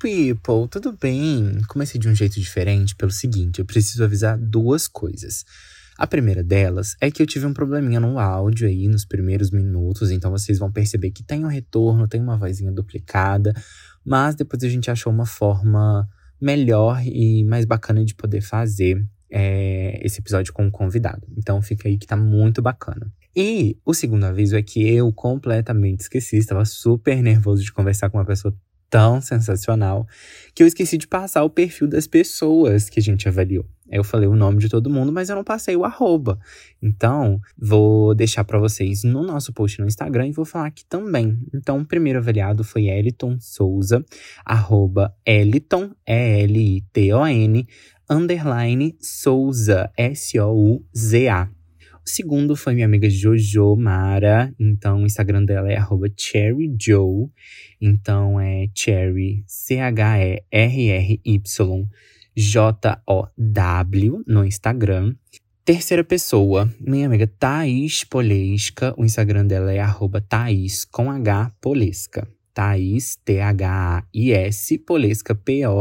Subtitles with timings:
[0.00, 0.66] people!
[0.70, 1.60] Tudo bem?
[1.68, 5.44] Comecei de um jeito diferente pelo seguinte: eu preciso avisar duas coisas.
[5.96, 10.10] A primeira delas é que eu tive um probleminha no áudio aí nos primeiros minutos,
[10.10, 13.52] então vocês vão perceber que tem um retorno, tem uma vozinha duplicada,
[14.02, 16.08] mas depois a gente achou uma forma
[16.40, 21.26] melhor e mais bacana de poder fazer é, esse episódio com um convidado.
[21.36, 23.12] Então fica aí que tá muito bacana.
[23.36, 28.16] E o segundo aviso é que eu completamente esqueci, estava super nervoso de conversar com
[28.16, 28.56] uma pessoa
[28.90, 30.06] tão sensacional
[30.54, 33.64] que eu esqueci de passar o perfil das pessoas que a gente avaliou.
[33.90, 36.38] Eu falei o nome de todo mundo, mas eu não passei o arroba.
[36.80, 41.38] Então, vou deixar para vocês no nosso post no Instagram e vou falar aqui também.
[41.52, 44.04] Então, o primeiro avaliado foi Eliton Souza,
[44.44, 47.66] arroba Eliton, E-L-I-T-O-N,
[48.08, 51.59] underline Souza, S-O-U-Z-A.
[52.12, 54.52] Segundo foi minha amiga Jojo Mara.
[54.58, 55.78] Então, o Instagram dela é
[56.16, 57.30] cherryjoe.
[57.80, 60.42] Então, é cherry, C-H-E-R-R-Y,
[62.36, 65.14] J-O-W no Instagram.
[65.64, 68.92] Terceira pessoa, minha amiga Thaís Polesca.
[68.98, 72.26] O Instagram dela é arroba Thaís com H Polesca.
[72.52, 75.76] Thaís, T-H-A-I-S, Polesca, P-O-L-E-S-C-A.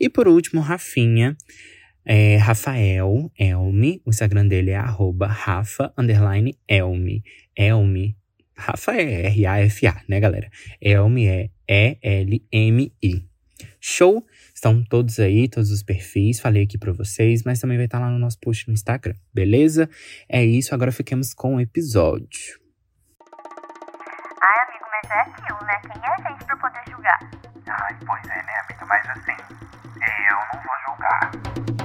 [0.00, 1.36] E por último, Rafinha.
[2.08, 7.24] É Rafael Elmi, o Instagram dele é arroba Rafa, underline Elmi.
[7.56, 8.16] Elmi,
[8.56, 10.48] Rafa é R-A-F-A, né, galera?
[10.80, 13.28] Elmi é E-L-M-I.
[13.80, 14.24] Show?
[14.54, 18.08] Estão todos aí, todos os perfis, falei aqui para vocês, mas também vai estar lá
[18.08, 19.90] no nosso post no Instagram, beleza?
[20.28, 22.60] É isso, agora fiquemos com o episódio.
[24.40, 25.80] Ai, amigo, mas é aquilo, né?
[25.82, 27.18] Quem é a gente pra poder julgar?
[27.66, 28.86] Ai, pois é, né, amiga?
[28.86, 29.42] Mas assim,
[30.30, 31.75] eu não vou julgar.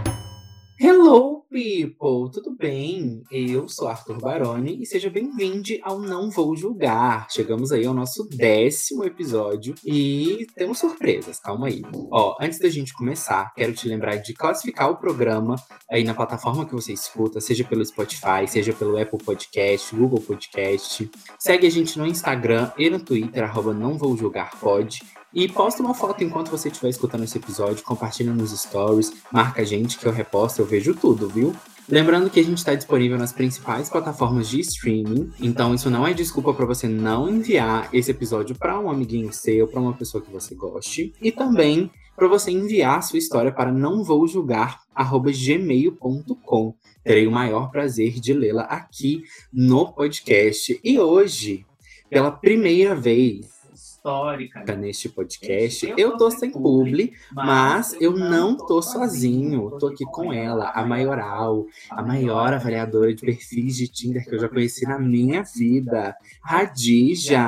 [0.84, 2.32] Hello, people!
[2.34, 3.22] Tudo bem?
[3.30, 7.28] Eu sou Arthur Baroni e seja bem-vindo ao Não Vou Julgar.
[7.30, 11.84] Chegamos aí ao nosso décimo episódio e temos surpresas, calma aí.
[12.12, 15.56] Ó, antes da gente começar, quero te lembrar de classificar o programa
[15.88, 21.12] aí na plataforma que você escuta, seja pelo Spotify, seja pelo Apple Podcast, Google Podcast.
[21.38, 25.00] Segue a gente no Instagram e no Twitter, arroba Não Vou Julgar Pod.
[25.34, 29.66] E posta uma foto enquanto você estiver escutando esse episódio, compartilha nos stories, marca a
[29.66, 31.56] gente que eu reposto, eu vejo tudo, viu?
[31.88, 36.14] Lembrando que a gente está disponível nas principais plataformas de streaming, então isso não é
[36.14, 40.32] desculpa para você não enviar esse episódio para um amiguinho seu, para uma pessoa que
[40.32, 46.76] você goste, e também para você enviar a sua história para não vou julgar@gmail.com.
[47.04, 50.80] Terei o maior prazer de lê-la aqui no podcast.
[50.84, 51.66] E hoje,
[52.10, 53.61] pela primeira vez,
[54.02, 55.94] histórica neste podcast.
[55.96, 59.78] Eu tô sem publi, mas eu não tô sozinho.
[59.78, 64.40] Tô aqui com ela, a maioral, a maior avaliadora de perfis de Tinder que eu
[64.40, 67.46] já conheci na minha vida, Radija.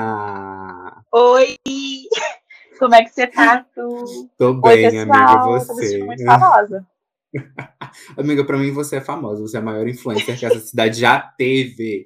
[1.11, 1.57] Oi!
[2.77, 4.29] Como é que você tá, tu?
[4.37, 5.65] Tô bem, Oi, amiga, pessoal.
[5.65, 6.03] Tô você.
[6.03, 6.85] muito famosa.
[8.15, 11.19] Amiga, pra mim você é famosa, você é a maior influencer que essa cidade já
[11.19, 12.05] teve.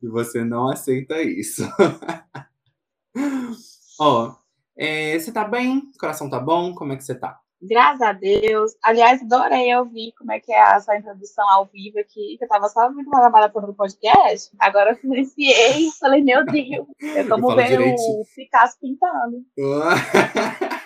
[0.00, 1.68] E você não aceita isso.
[3.98, 4.34] Ó,
[4.76, 5.78] é, você tá bem?
[5.94, 6.74] O coração tá bom?
[6.74, 7.40] Como é que você tá?
[7.60, 8.76] Graças a Deus.
[8.82, 12.48] Aliás, adorei ouvir como é que é a sua introdução ao vivo aqui, que eu
[12.48, 14.50] tava só ouvindo uma maratona do podcast.
[14.60, 18.20] Agora eu silenciei e falei, meu Deus, é como direitinho.
[18.20, 19.44] o Picasso pintando.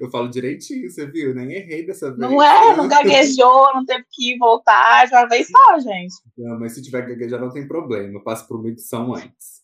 [0.00, 1.32] Eu falo direitinho, você viu?
[1.32, 2.18] Nem errei dessa vez.
[2.18, 2.76] Não é?
[2.76, 6.14] Não gaguejou, não teve que voltar de uma vez só, gente.
[6.36, 9.61] Não, mas se tiver gaguejar não tem problema, eu passo por uma edição antes.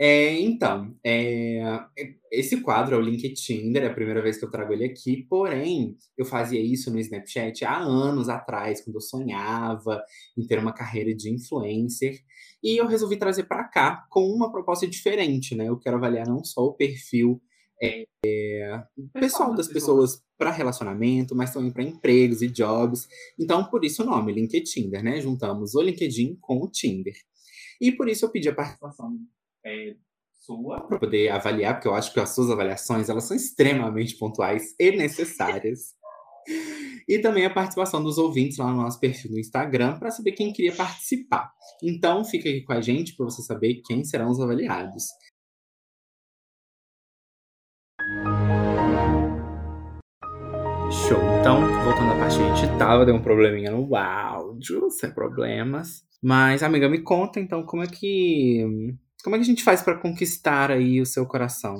[0.00, 1.60] É, então, é,
[2.30, 5.26] esse quadro é o Link Tinder, é a primeira vez que eu trago ele aqui,
[5.28, 10.00] porém, eu fazia isso no Snapchat há anos atrás, quando eu sonhava
[10.36, 12.20] em ter uma carreira de influencer,
[12.62, 15.68] e eu resolvi trazer para cá com uma proposta diferente, né?
[15.68, 17.42] Eu quero avaliar não só o perfil
[17.82, 18.06] é,
[19.12, 23.08] pessoal das pessoas para relacionamento, mas também para empregos e jobs.
[23.38, 25.20] Então, por isso o nome, LinkedIn Tinder, né?
[25.20, 27.14] Juntamos o LinkedIn com o Tinder.
[27.80, 29.16] E por isso eu pedi a participação
[29.64, 29.94] é,
[30.32, 34.74] sua para poder avaliar, porque eu acho que as suas avaliações elas são extremamente pontuais
[34.78, 35.96] e necessárias.
[37.08, 40.52] E também a participação dos ouvintes lá no nosso perfil no Instagram para saber quem
[40.52, 41.50] queria participar.
[41.82, 45.04] Então, fica aqui com a gente para você saber quem serão os avaliados.
[50.90, 51.18] Show.
[51.40, 56.02] Então, voltando à parte que a gente tava, deu um probleminha no áudio, sem problemas.
[56.22, 58.96] Mas, amiga, me conta então como é que.
[59.24, 61.76] Como é que a gente faz para conquistar aí o seu coração?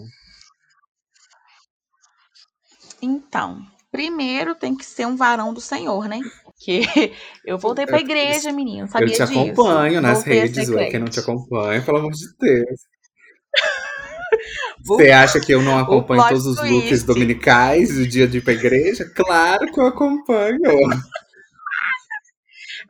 [3.00, 6.18] Então, primeiro tem que ser um varão do Senhor, né?
[6.58, 6.80] Que
[7.46, 9.32] eu voltei pra Eu- igreja, menino, sabia eu te disso?
[9.40, 10.90] acompanho nas Voltei a redes, ué.
[10.90, 12.80] Quem não te acompanha, pelo amor de Deus.
[14.84, 17.06] Você acha que eu não acompanho todos os looks twist.
[17.06, 19.04] dominicais do dia de ir pra igreja?
[19.14, 20.58] Claro que eu acompanho.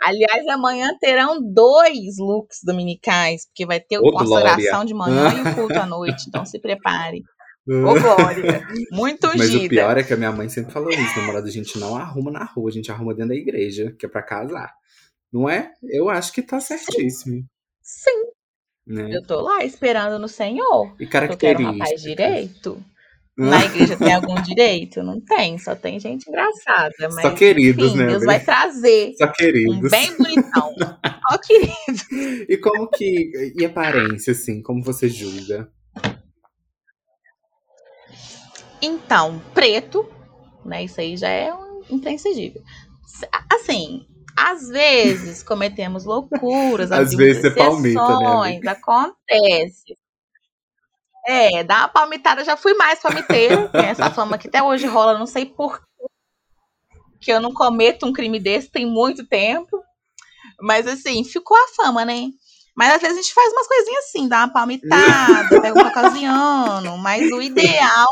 [0.01, 5.55] Aliás, amanhã terão dois looks dominicais, porque vai ter o consagração de manhã e o
[5.55, 6.25] culto à noite.
[6.29, 7.23] Então se prepare.
[7.67, 8.67] Ô, Glória.
[8.91, 9.69] Muito Mas o ungida.
[9.69, 12.45] pior é que a minha mãe sempre falou isso: namorado a gente não arruma na
[12.45, 14.73] rua, a gente arruma dentro da igreja, que é pra casar.
[15.31, 15.73] Não é?
[15.83, 17.45] Eu acho que tá certíssimo.
[17.83, 18.25] Sim,
[18.87, 19.15] Né?
[19.15, 20.95] eu tô lá esperando no Senhor.
[20.99, 21.79] E Eu quero um características.
[21.79, 22.83] rapaz direito.
[23.39, 25.03] Na igreja tem algum direito?
[25.03, 26.93] Não tem, só tem gente engraçada.
[27.13, 29.91] Mas, Só queridos, enfim, né, Deus vai trazer Só um queridos.
[29.91, 30.75] bem bonitão.
[31.31, 32.47] Ó, querido.
[32.49, 33.53] E como que.
[33.57, 35.71] E aparência, assim, como você julga?
[38.81, 40.09] Então, preto,
[40.65, 40.85] né?
[40.85, 41.83] Isso aí já é um.
[41.91, 44.07] S- Assim,
[44.37, 49.97] às vezes cometemos loucuras, Às vezes você palmita, né, acontece.
[51.31, 53.69] É, dá uma palmitada, já fui mais palmiteira.
[53.69, 55.79] Tem essa fama que até hoje rola, não sei por
[57.21, 59.83] que eu não cometo um crime desse tem muito tempo.
[60.59, 62.31] Mas assim, ficou a fama, né?
[62.75, 66.97] Mas às vezes a gente faz umas coisinhas assim, dá uma palmitada, pega um caucasiano,
[66.97, 68.09] mas o ideal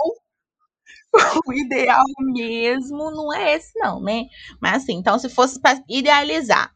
[1.47, 4.25] o ideal mesmo não é esse, não, né?
[4.61, 6.71] Mas assim, então, se fosse para idealizar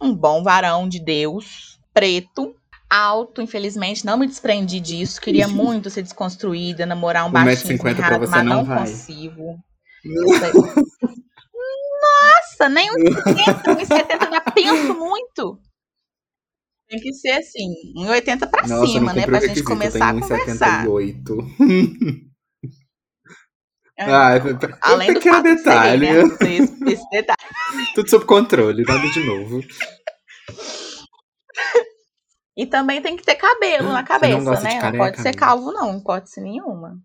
[0.00, 2.54] um bom varão de Deus, preto,
[2.88, 5.20] alto, infelizmente, não me desprendi disso.
[5.20, 8.78] Queria muito ser desconstruída, namorar um baixinho 1,50 pra esmirrado, você mas não não vai.
[8.78, 9.58] consigo.
[12.00, 15.60] Nossa, nem 1,70, 1,70 eu já penso muito.
[16.88, 19.26] Tem que ser assim, 1,80 pra Nossa, cima, né?
[19.26, 20.86] Pra gente começar a conversar.
[20.86, 22.28] 1,78.
[23.98, 24.04] É.
[24.04, 24.30] Ah,
[24.82, 26.06] Além um do fato detalhe.
[26.06, 26.22] gay, né?
[26.22, 27.38] Esse, esse detalhe.
[27.94, 29.60] Tudo sob controle, nada de novo.
[32.58, 34.80] E também tem que ter cabelo na cabeça, gosta de né?
[34.80, 37.00] careca, não pode ser calvo, não, não pode ser nenhuma.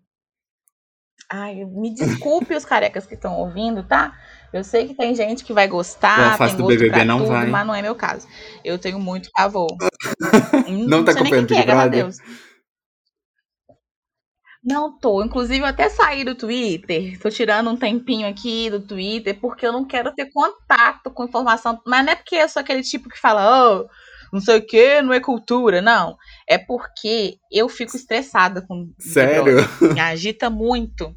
[1.30, 4.18] Ai, me desculpe os carecas que estão ouvindo, tá?
[4.52, 7.28] Eu sei que tem gente que vai O gostar, tem do gosto BBB não tudo,
[7.28, 7.46] vai.
[7.46, 8.26] mas não é meu caso.
[8.64, 9.68] Eu tenho muito pavor.
[10.88, 11.88] Não tá sei nem acompanhando que Big é?
[11.88, 12.16] Deus.
[14.62, 15.22] Não tô.
[15.22, 17.18] Inclusive, eu até saí do Twitter.
[17.20, 21.80] Tô tirando um tempinho aqui do Twitter, porque eu não quero ter contato com informação.
[21.86, 23.88] Mas não é porque eu sou aquele tipo que fala, oh,
[24.34, 25.80] não sei o que, não é cultura.
[25.80, 26.16] Não.
[26.48, 29.56] É porque eu fico estressada com Sério?
[29.80, 31.14] Me agita muito.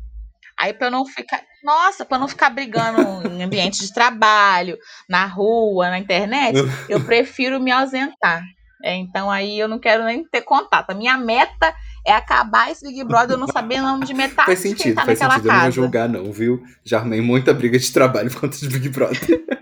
[0.59, 1.41] Aí, pra eu não ficar.
[1.63, 4.77] Nossa, pra eu não ficar brigando em ambiente de trabalho,
[5.09, 6.55] na rua, na internet,
[6.87, 8.43] eu prefiro me ausentar.
[8.83, 10.91] É, então aí eu não quero nem ter contato.
[10.91, 11.73] A minha meta
[12.05, 14.77] é acabar esse Big Brother eu não saber o nome de metade Faz de quem
[14.77, 15.47] sentido, tá faz naquela sentido.
[15.47, 15.81] Eu não vou casa.
[15.81, 16.63] julgar, não, viu?
[16.85, 19.56] Já arrumei muita briga de trabalho por conta de Big Brother.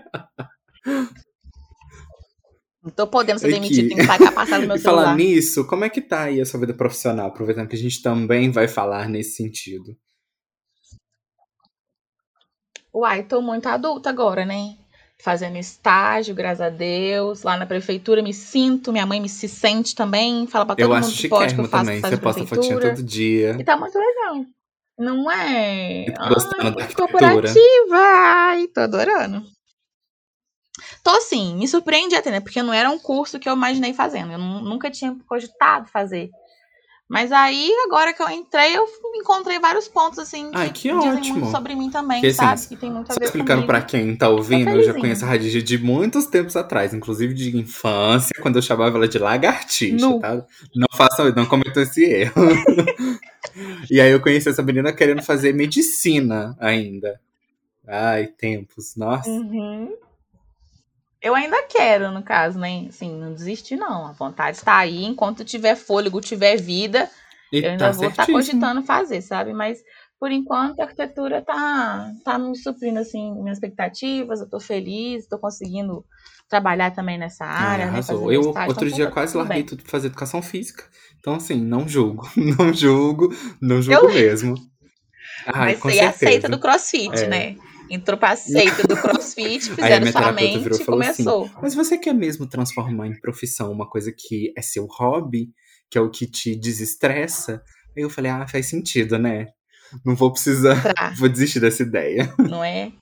[2.86, 3.54] Não tô podendo ser Aqui.
[3.54, 5.16] demitido, tem que pagar passar no meu E falar celular.
[5.16, 7.26] nisso, como é que tá aí a sua vida profissional?
[7.26, 9.96] Aproveitando que a gente também vai falar nesse sentido.
[12.94, 14.76] Uai, tô muito adulta agora, né?
[15.20, 17.42] Fazendo estágio, graças a Deus.
[17.42, 20.46] Lá na prefeitura me sinto, minha mãe me se sente também.
[20.46, 22.00] Fala pra todo eu mundo acho que pode que eu faço também.
[22.00, 23.56] Você posta fotinha todo dia.
[23.58, 24.44] E tá muito legal.
[24.98, 26.06] Não é?
[26.08, 26.94] E tá gostando da Ai, arquitetura?
[26.94, 27.96] corporativa.
[27.98, 29.55] Ai, tô adorando.
[31.06, 32.40] Tô assim, me surpreende até, né?
[32.40, 34.32] Porque não era um curso que eu imaginei fazendo.
[34.32, 36.30] Eu nu- nunca tinha cogitado fazer.
[37.08, 38.84] Mas aí, agora que eu entrei, eu
[39.14, 41.34] encontrei vários pontos, assim, que Ai, que dizem ótimo.
[41.38, 42.66] muito sobre mim também, Porque, assim, sabe?
[42.66, 43.66] Que tem muito a ver explicando comigo.
[43.68, 47.56] pra quem tá ouvindo, eu já conheço a Radija de muitos tempos atrás, inclusive de
[47.56, 50.18] infância, quando eu chamava ela de lagartixa, Nu.
[50.18, 50.44] tá?
[50.74, 52.34] Não façam, não cometam esse erro.
[53.88, 57.20] e aí eu conheci essa menina querendo fazer medicina ainda.
[57.86, 59.30] Ai, tempos, nossa.
[59.30, 59.94] Uhum.
[61.26, 62.86] Eu ainda quero, no caso, né?
[62.88, 64.06] Assim, não desistir, não.
[64.06, 65.04] A vontade está aí.
[65.04, 67.10] Enquanto tiver fôlego, tiver vida,
[67.52, 68.60] E eu ainda tá vou estar certíssimo.
[68.60, 69.52] cogitando fazer, sabe?
[69.52, 69.78] Mas,
[70.20, 74.40] por enquanto, a arquitetura tá, tá me suprindo, assim, minhas expectativas.
[74.40, 76.04] Eu tô feliz, tô conseguindo
[76.48, 77.92] trabalhar também nessa Ai, área, né?
[77.92, 78.20] arrasou.
[78.20, 79.66] fazer Eu estágio, outro então dia tá quase tudo larguei bem.
[79.66, 80.84] tudo pra fazer educação física.
[81.18, 82.28] Então, assim, não julgo.
[82.36, 84.54] Não julgo, não julgo mesmo.
[85.46, 86.18] Ai, Mas a certeza.
[86.18, 87.26] seita do crossfit, É.
[87.26, 87.56] né?
[87.90, 91.50] Entrou pra seita do crossfit, Aí fizeram sua mente e assim, começou.
[91.62, 95.50] Mas você quer mesmo transformar em profissão uma coisa que é seu hobby,
[95.90, 97.62] que é o que te desestressa?
[97.96, 99.46] Aí eu falei, ah, faz sentido, né?
[100.04, 102.92] Não vou precisar, Pra, vou desistir dessa ideia, não é?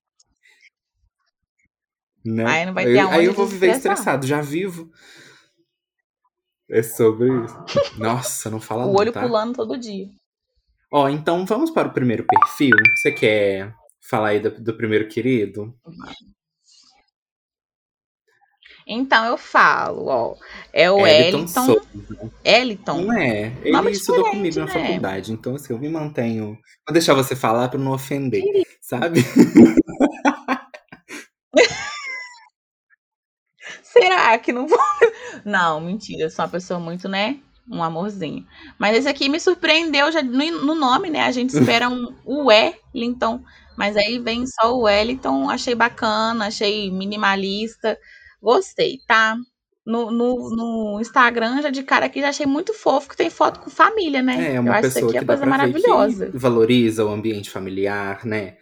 [2.24, 2.44] né?
[2.46, 4.90] Aí não vai aí, ter aí aonde eu vou viver estressado, já vivo.
[6.70, 7.98] É sobre isso.
[7.98, 9.20] Nossa, não fala O não, olho tá?
[9.20, 10.08] pulando todo dia.
[10.90, 12.74] Ó, então vamos para o primeiro perfil.
[12.96, 13.74] Você quer
[14.08, 15.74] falar aí do, do primeiro querido?
[18.86, 20.36] Então eu falo, ó.
[20.72, 21.46] É o Eliton
[22.44, 23.02] Eliton.
[23.02, 23.52] Não é.
[23.62, 24.72] Ele Nome estudou comigo na né?
[24.72, 25.32] faculdade.
[25.32, 26.58] Então, assim, eu me mantenho.
[26.86, 28.42] Vou deixar você falar pra não ofender,
[28.80, 29.20] sabe?
[33.82, 34.78] Será que não vou?
[35.44, 36.24] Não, mentira.
[36.24, 37.38] Eu sou uma pessoa muito, né?
[37.70, 38.46] Um amorzinho.
[38.78, 41.22] Mas esse aqui me surpreendeu já no, no nome, né?
[41.22, 43.42] A gente espera um o Wellington.
[43.76, 45.50] Mas aí vem só o Wellington.
[45.50, 47.98] Achei bacana, achei minimalista.
[48.40, 49.36] Gostei, tá?
[49.86, 53.60] No, no, no Instagram, já de cara aqui, já achei muito fofo que tem foto
[53.60, 54.54] com família, né?
[54.54, 56.30] É Eu uma acho isso pessoa aqui que dá coisa maravilhosa.
[56.32, 58.54] valoriza o ambiente familiar, né?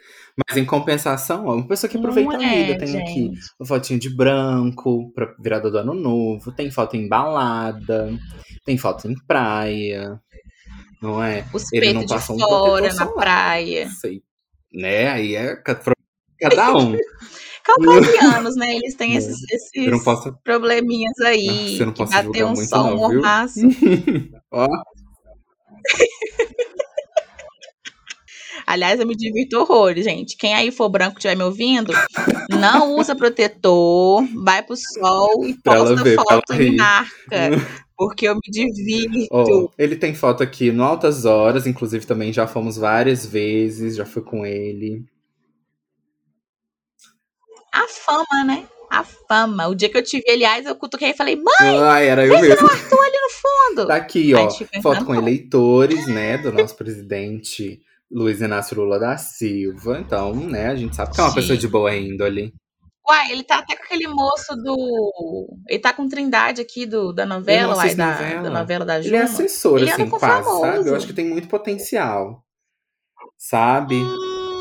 [0.48, 2.78] Mas em compensação, ó, uma pessoa que Não aproveita a é, vida.
[2.78, 3.40] Tem aqui gente.
[3.60, 8.18] uma fotinho de branco pra virada do ano novo, tem foto em balada,
[8.64, 10.18] tem foto em praia,
[11.00, 11.44] não é?
[11.52, 13.88] Os Ele não peitos de passa um fora protetor na praia.
[13.90, 14.22] Sei.
[14.72, 15.08] Né?
[15.08, 16.96] Aí é cada um.
[17.64, 18.74] Caucasianos, né?
[18.74, 20.36] Eles têm Não, esses, esses posso.
[20.42, 21.76] probleminhas aí.
[21.76, 23.60] Você não bater julgar um muito, sol, não, um mormaço.
[24.50, 24.66] Ó,
[28.66, 30.36] Aliás, eu me divirto horrores, gente.
[30.36, 31.92] Quem aí for branco e estiver me ouvindo,
[32.48, 37.50] não usa protetor, vai pro sol e Pra posta ver, foto e marca.
[38.04, 39.28] Porque eu me divirto.
[39.30, 44.04] ó, ele tem foto aqui no Altas Horas, inclusive também já fomos várias vezes, já
[44.04, 45.04] fui com ele.
[47.72, 48.66] A fama, né?
[48.90, 49.68] A fama.
[49.68, 52.38] O dia que eu te vi, aliás, eu cutuquei e falei, mãe, Ai, era eu
[52.40, 52.56] mesmo.
[52.68, 53.86] tô ali no fundo.
[53.86, 55.14] Tá aqui, ó, foto com encantado.
[55.18, 57.80] eleitores, né, do nosso presidente
[58.10, 59.98] Luiz Inácio Lula da Silva.
[59.98, 61.36] Então, né, a gente sabe que é uma Sim.
[61.36, 62.52] pessoa de boa índole.
[63.08, 65.56] Uai, ele tá até com aquele moço do.
[65.68, 68.42] Ele tá com Trindade aqui do, da novela, uai, da, novela.
[68.42, 69.24] da novela da Ele é Juma.
[69.24, 70.60] assessor, Ele assim, quase, famoso.
[70.60, 70.88] sabe?
[70.88, 72.44] Eu acho que tem muito potencial,
[73.36, 73.96] sabe?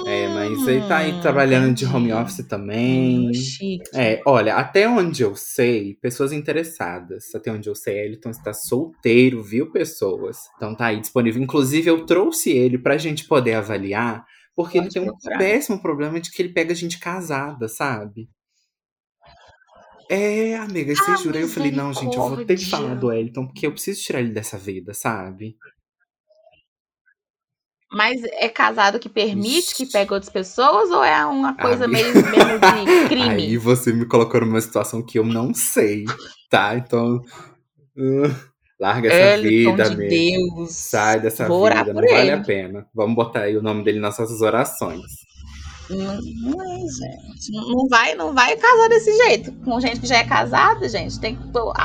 [0.07, 3.27] É, mas ele tá aí Hum, trabalhando de home office também.
[3.29, 3.83] Hum, chique.
[3.93, 7.33] É, olha, até onde eu sei, pessoas interessadas.
[7.35, 10.37] Até onde eu sei, Elton está solteiro, viu, pessoas?
[10.57, 11.41] Então tá aí disponível.
[11.43, 14.25] Inclusive, eu trouxe ele pra gente poder avaliar,
[14.63, 15.37] porque ele Pode tem um procurar.
[15.37, 18.29] péssimo problema de que ele pega gente casada, sabe?
[20.09, 21.39] É, amiga, você Ah, jura?
[21.39, 24.19] Eu falei, não, gente, eu vou ter que falar do Elton, porque eu preciso tirar
[24.19, 25.55] ele dessa vida, sabe?
[27.93, 32.03] Mas é casado que permite que pegue outras pessoas ou é uma coisa Amiga.
[32.03, 33.29] meio, meio de crime?
[33.29, 36.05] Aí você me colocou numa situação que eu não sei,
[36.49, 36.75] tá?
[36.77, 38.50] Então, uh,
[38.81, 40.09] larga essa Elton vida, de amiga.
[40.55, 40.71] Deus.
[40.75, 42.31] Sai dessa vida, por não vale ele.
[42.31, 42.87] a pena.
[42.93, 45.01] Vamos botar aí o nome dele nas nossas orações.
[45.89, 47.51] Não, não é, gente.
[47.51, 49.51] Não- Não vai, não vai casar desse jeito.
[49.65, 51.19] Com gente que já é casada, gente.
[51.19, 51.43] Tem que.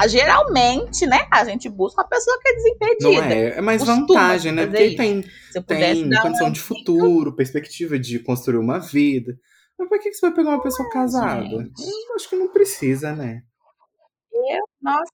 [0.09, 1.27] Geralmente, né?
[1.31, 3.35] A gente busca uma pessoa que é Não desimpedida.
[3.35, 3.59] é?
[3.59, 4.67] É mais vantagem, né?
[4.67, 4.97] Porque isso.
[4.97, 5.23] tem,
[5.67, 9.35] tem condição de futuro, perspectiva de construir uma vida.
[9.79, 11.43] Mas pra que que você vai pegar uma pessoa casada?
[11.45, 11.83] gente.
[12.09, 13.43] Eu acho que não precisa, né?
[14.33, 15.11] Eu, nossa,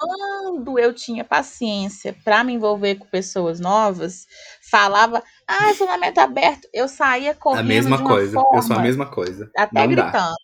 [0.00, 4.26] quando eu tinha paciência para me envolver com pessoas novas,
[4.70, 8.32] falava, ah, relacionamento aberto, eu saía correndo a mesma de coisa.
[8.32, 9.50] forma, Eu sou a mesma coisa.
[9.56, 10.02] até não dá.
[10.04, 10.36] gritando.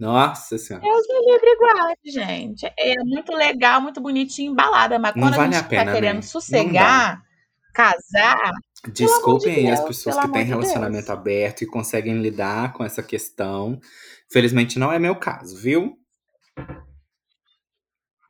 [0.00, 0.84] Nossa senhora.
[0.84, 2.66] Deus me livre guarde, gente.
[2.78, 5.90] É muito legal, muito bonitinho, embalada, mas Não quando vale a a gente pena, tá
[5.92, 5.94] né?
[5.94, 7.22] querendo Não sossegar,
[7.72, 8.52] casar,
[8.92, 11.18] Desculpem aí as Deus, pessoas pelo que têm de relacionamento Deus.
[11.18, 13.80] aberto e conseguem lidar com essa questão.
[14.30, 15.96] Felizmente não é meu caso, viu?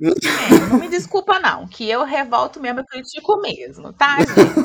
[0.03, 4.65] É, não me desculpa não, que eu revolto mesmo, eu critico mesmo, tá, gente?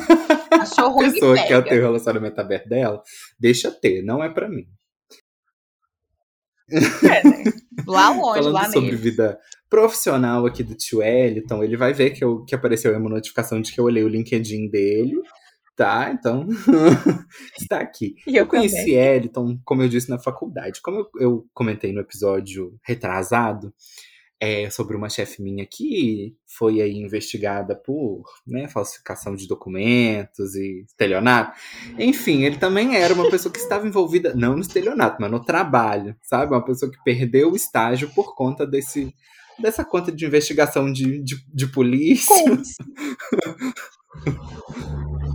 [0.51, 3.01] Achou A ruim, me pessoa que quer ter o relacionamento aberto dela,
[3.39, 4.67] deixa ter, não é pra mim.
[7.03, 7.43] É, né?
[7.87, 8.97] Lá longe, Falando lá sobre nele.
[8.97, 13.61] vida profissional aqui do tio Eliton, ele vai ver que, eu, que apareceu uma notificação
[13.61, 15.15] de que eu olhei o LinkedIn dele,
[15.75, 16.11] tá?
[16.11, 16.47] Então,
[17.59, 18.15] está aqui.
[18.27, 18.95] E Eu eu conheci também.
[18.95, 20.81] Eliton, como eu disse, na faculdade.
[20.81, 23.73] Como eu, eu comentei no episódio retrasado,
[24.39, 30.85] é, sobre uma chefe minha que foi aí investigada por né, falsificação de documentos e
[30.87, 31.57] estelionato.
[31.97, 36.15] Enfim, ele também era uma pessoa que estava envolvida, não no estelionato, mas no trabalho,
[36.21, 36.53] sabe?
[36.53, 39.13] Uma pessoa que perdeu o estágio por conta desse,
[39.59, 42.33] dessa conta de investigação de, de, de polícia.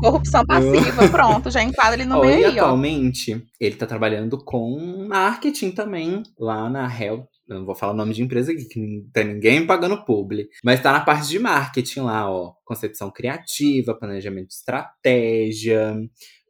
[0.01, 2.51] Corrupção passiva, pronto, já enquadra ele no e meio ó.
[2.51, 7.27] atualmente, ele tá trabalhando com marketing também, lá na Hell.
[7.49, 10.49] Eu não vou falar o nome de empresa aqui, que não tem ninguém pagando publi.
[10.65, 12.53] Mas tá na parte de marketing lá, ó.
[12.65, 15.95] Concepção criativa, planejamento de estratégia,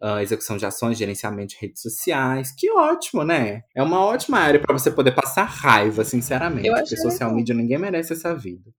[0.00, 2.54] ah, execução de ações, gerenciamento de redes sociais.
[2.56, 3.62] Que ótimo, né?
[3.74, 6.68] É uma ótima área pra você poder passar raiva, sinceramente.
[6.68, 7.34] Eu Porque social legal.
[7.34, 8.70] media ninguém merece essa vida.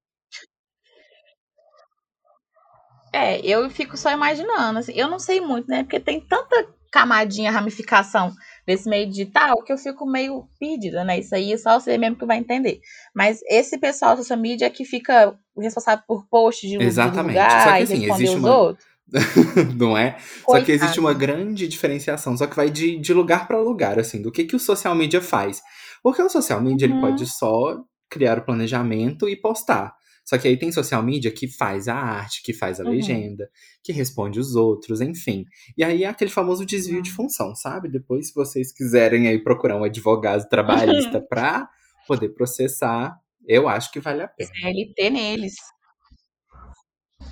[3.16, 5.84] É, eu fico só imaginando, assim, eu não sei muito, né?
[5.84, 8.34] Porque tem tanta camadinha, ramificação
[8.66, 11.20] desse meio digital que eu fico meio perdida, né?
[11.20, 12.80] Isso aí só você mesmo que vai entender.
[13.14, 17.38] Mas esse pessoal da social media que fica responsável por posts de Exatamente.
[17.38, 18.86] divulgar Só que, assim, responder existe os uma- outros.
[19.78, 20.18] não é?
[20.46, 21.02] Só que existe Coitado.
[21.02, 24.56] uma grande diferenciação, só que vai de, de lugar para lugar, assim, do que, que
[24.56, 25.62] o social media faz.
[26.02, 27.02] Porque o social media, ele Uhum.
[27.02, 27.78] pode só
[28.10, 29.94] criar o planejamento e postar.
[30.26, 32.90] Só que aí tem social media que faz a arte, que faz a Uhum.
[32.92, 33.48] legenda,
[33.84, 35.46] que responde os outros, enfim.
[35.78, 37.02] E aí é aquele famoso desvio Uhum.
[37.04, 37.88] de função, sabe?
[37.90, 41.70] Depois, se vocês quiserem aí procurar um advogado trabalhista pra
[42.08, 43.16] poder processar,
[43.48, 44.50] eu acho que vale a pena.
[44.62, 45.54] CLT neles.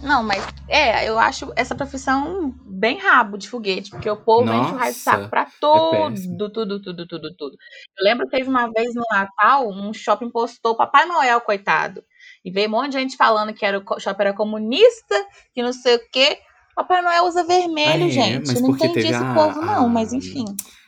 [0.02, 4.74] Não, mas é, eu acho essa profissão bem rabo de foguete, porque o povo enche
[4.74, 6.38] o raio de saco Nossa, pra péssimo.
[6.38, 7.58] tudo, tudo, tudo, tudo, tudo.
[7.98, 12.04] Eu lembro que teve uma vez no Natal, um shopping postou Papai Noel, coitado.
[12.44, 15.16] E veio um monte de gente falando que era o shopping era comunista,
[15.54, 16.38] que não sei o quê.
[16.76, 18.10] Papai Noel usa vermelho, Ah, é?
[18.10, 18.62] gente.
[18.62, 20.46] Não entendi esse a- povo, não, a- mas enfim.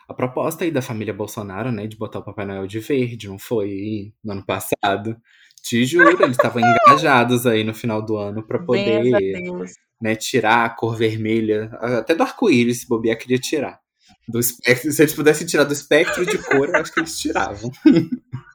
[0.10, 3.40] A proposta aí da família Bolsonaro, né, de botar o Papai Noel de verde, não
[3.40, 5.16] foi no ano passado?
[5.64, 6.62] Te juro, eles estavam
[7.06, 9.72] engajados aí no final do ano pra Graças a poder, Deus.
[10.02, 13.80] né, tirar a cor vermelha, até do arco-íris, se bobear, queria tirar.
[14.28, 17.72] Do espectro, se eles pudessem tirar do espectro de cor, eu acho que eles tiravam.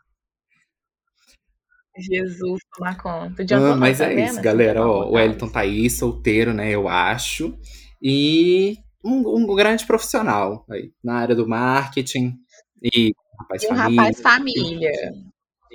[2.00, 3.44] Jesus tomar conta.
[3.44, 4.26] De Ah, mas é vendo?
[4.30, 4.86] isso, galera.
[4.86, 5.12] Ó, o.
[5.14, 7.56] Wellington tá aí, solteiro, né, eu acho.
[8.02, 12.34] E um, um grande profissional aí, na área do marketing.
[12.82, 14.00] E rapaz E um família.
[14.02, 14.92] rapaz família.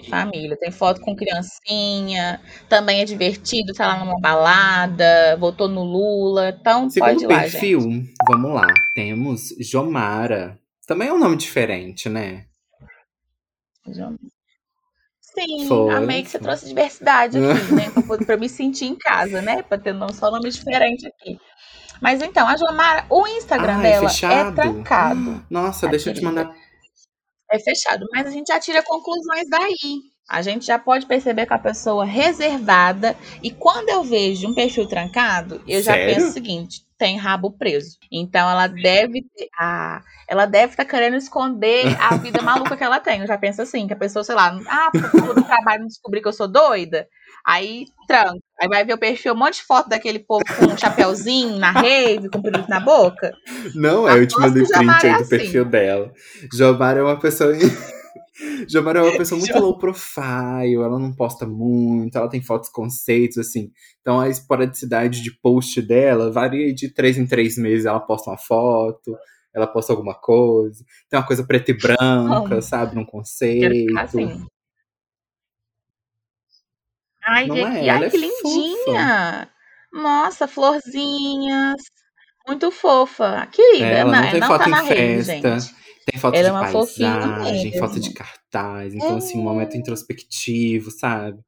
[0.10, 0.58] Família.
[0.58, 2.41] Tem foto com criancinha.
[2.67, 5.38] Também é divertido, tá lá numa balada.
[5.38, 6.50] Votou no Lula.
[6.60, 8.13] Então Segundo pode ir lá, perfil, gente.
[8.27, 8.67] vamos lá.
[8.94, 10.60] Temos Jomara.
[10.88, 12.46] Também é um nome diferente, né?
[15.35, 17.91] Sim, Foi, amei que você trouxe diversidade aqui, né?
[18.27, 19.61] Eu me sentir em casa, né?
[19.61, 21.37] Pra ter não só nome diferente aqui.
[22.01, 24.55] Mas então, a Jomara, o Instagram Ah, é dela é fechado?
[24.55, 25.45] trancado.
[25.49, 26.41] Nossa, Tá, deixa eu te querida?
[26.43, 26.55] mandar.
[27.51, 30.01] É fechado, mas a gente já tira conclusões daí.
[30.27, 33.16] A gente já pode perceber que a pessoa reservada.
[33.44, 36.16] E quando eu vejo um perfil trancado, eu já Sério?
[36.16, 37.98] penso o seguinte: tem rabo preso.
[38.11, 39.50] Então ela deve ter.
[39.59, 43.22] Ah, ela deve estar querendo esconder a vida maluca que ela tem.
[43.22, 46.27] Eu já penso assim, que a pessoa, sei lá, ah, por trabalho não descobrir que
[46.27, 47.07] eu sou doida.
[47.46, 48.40] Aí tranca.
[48.59, 51.70] Aí vai ver o perfil, um monte de foto daquele povo com um chapéuzinho na
[51.70, 53.31] rave, com pirulito na boca.
[53.75, 55.29] Não, é, eu te Aposto mandei que Jomara print aí é do assim.
[55.29, 56.14] perfil dela.
[56.51, 57.53] Jomara é uma pessoa.
[58.67, 63.37] Jomara é uma pessoa muito low profile, ela não posta muito, ela tem fotos conceitos,
[63.37, 63.71] assim.
[64.01, 67.85] Então a esporadicidade de post dela varia de três em três meses.
[67.85, 69.17] Ela posta uma foto,
[69.53, 70.83] ela posta alguma coisa.
[71.09, 72.61] Tem uma coisa preta e branca, Amo.
[72.61, 72.95] sabe?
[72.95, 73.98] Num conceito.
[73.98, 74.45] assim.
[77.27, 77.89] Ai, Não é?
[77.89, 78.48] Ai, é que fofa.
[78.48, 79.50] lindinha!
[79.91, 81.81] Nossa, florzinhas.
[82.48, 83.48] Muito fofa.
[83.48, 85.75] Querida, É, ela não, não tem não foto tá em na rede, festa, gente.
[86.05, 88.13] Tem foto Ela de é uma paisagem, foto de mesmo.
[88.13, 88.94] cartaz.
[88.94, 89.44] Então, assim, um É.
[89.44, 91.39] momento introspectivo, sabe?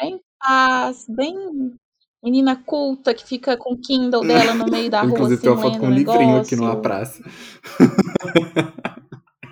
[0.00, 1.36] Bem paz, bem
[2.22, 5.58] menina culta que fica com o Kindle dela no meio da rua, Inclusive, tem assim,
[5.58, 6.56] uma foto lendo com um livrinho aqui negócio.
[6.56, 7.22] numa praça.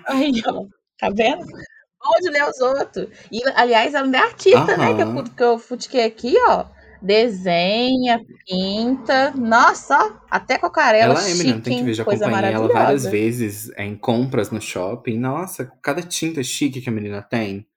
[0.07, 0.65] Aí, ó,
[0.97, 1.45] tá vendo?
[1.45, 3.07] Bom de ler os outros.
[3.31, 4.93] E, aliás, ela ainda é artista, né?
[4.95, 5.23] Que eu, Aham.
[5.23, 6.65] que eu futiquei aqui, ó.
[7.03, 9.31] Desenha, pinta.
[9.31, 13.69] Nossa, até com aquarela Ela é, menina, tem que ver, já acompanhei ela várias vezes
[13.77, 15.17] em compras no shopping.
[15.19, 17.67] Nossa, cada tinta chique que a menina tem.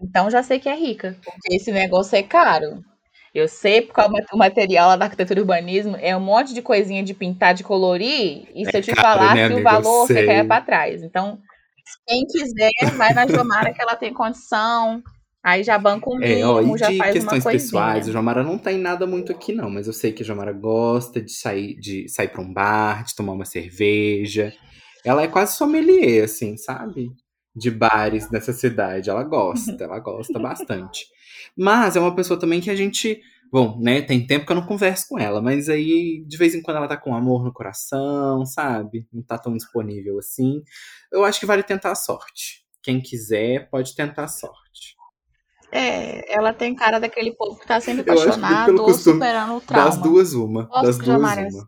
[0.00, 2.84] Então já sei que é rica, porque esse negócio é caro.
[3.34, 6.54] Eu sei porque o ma- o material lá da arquitetura e urbanismo é um monte
[6.54, 9.52] de coisinha de pintar, de colorir, e se É eu te caro, falar né, que
[9.52, 9.60] o amiga?
[9.60, 11.02] Eu valor você cai pra trás.
[11.02, 11.38] Então,
[12.06, 15.02] quem quiser, vai na Jomara que ela tem condição.
[15.48, 18.12] Aí já banca um É, ó, e mimo, já de faz uma questões pessoais, o.
[18.12, 21.32] Jomara não tem nada muito aqui, não, mas eu sei que a Jomara gosta de
[21.32, 24.52] sair, de sair pra um bar, de tomar uma cerveja.
[25.02, 27.10] Ela é quase sommelier, assim, sabe?
[27.56, 29.08] De bares dessa cidade.
[29.08, 31.06] Ela gosta, ela gosta bastante.
[31.56, 33.18] Mas é uma pessoa também que a gente.
[33.50, 34.02] Bom, né?
[34.02, 36.88] Tem tempo que eu não converso com ela, mas aí de vez em quando ela
[36.88, 39.08] tá com amor no coração, sabe?
[39.10, 40.62] Não tá tão disponível assim.
[41.10, 42.66] Eu acho que vale tentar a sorte.
[42.82, 44.97] Quem quiser, pode tentar a sorte.
[45.70, 49.96] É, ela tem cara daquele povo que tá sempre apaixonado ou superando o Das trauma.
[50.02, 50.62] duas, uma.
[50.64, 51.32] Gosto Das duas, uma.
[51.32, 51.66] assim.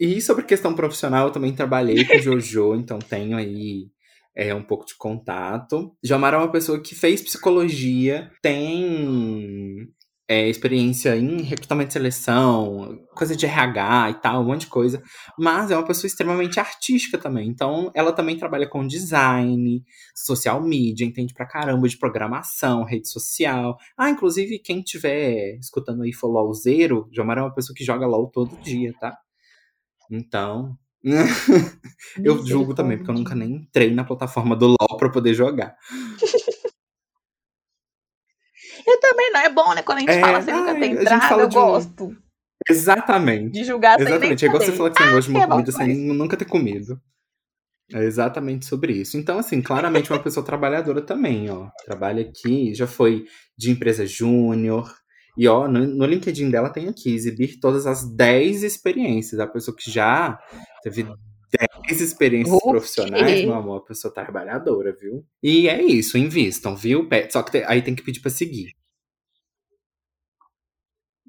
[0.00, 3.88] E sobre questão profissional, eu também trabalhei com Jojo, então tenho aí
[4.34, 5.94] é, um pouco de contato.
[6.02, 9.88] Jomara é uma pessoa que fez psicologia, tem
[10.28, 15.02] é, experiência em recrutamento e seleção, coisa de RH e tal, um monte de coisa.
[15.38, 17.48] Mas é uma pessoa extremamente artística também.
[17.48, 19.84] Então, ela também trabalha com design,
[20.14, 23.76] social media, entende pra caramba de programação, rede social.
[23.96, 28.28] Ah, inclusive, quem tiver escutando aí for LOLzeiro, Jomara é uma pessoa que joga LOL
[28.30, 29.16] todo dia, tá?
[30.10, 30.76] Então,
[32.22, 35.76] eu julgo também, porque eu nunca nem entrei na plataforma do LOL pra poder jogar.
[38.86, 39.40] Eu também não.
[39.40, 39.82] É bom, né?
[39.82, 42.16] Quando a gente É, fala sem nunca ai, ter entrado, eu de gosto
[42.68, 43.52] Exatamente.
[43.52, 44.44] de julgar sem nem Exatamente.
[44.44, 46.36] É igual você falar que você não gosta de é uma bom comida sem nunca
[46.36, 47.00] ter comido.
[47.92, 49.16] É exatamente sobre isso.
[49.16, 51.68] Então, assim, claramente uma pessoa trabalhadora também, ó.
[51.84, 53.24] Trabalha aqui, já foi
[53.56, 54.92] de empresa júnior.
[55.38, 59.38] E, ó, no, no LinkedIn dela tem aqui, exibir todas as 10 experiências.
[59.38, 60.36] A pessoa que já
[60.82, 61.06] teve
[61.86, 62.70] 10 experiências Ok.
[62.72, 65.24] profissionais, meu amor, a pessoa trabalhadora, viu?
[65.42, 67.08] E é isso, invistam, viu?
[67.30, 68.70] Só que aí tem que pedir pra seguir.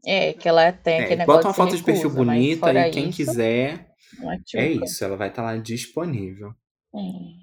[0.05, 2.37] É, que ela tem É, aquele negócio bota uma de foto de perfil recusa, mas
[2.37, 3.87] bonita fora e quem isso, quiser,
[4.55, 6.53] é isso, ela vai estar lá disponível.
[6.93, 7.35] Hum.